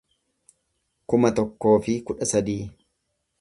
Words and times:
kuma 1.13 1.31
tokkoo 1.41 1.75
fi 1.89 1.99
kudha 2.09 2.29
sadii 2.33 2.61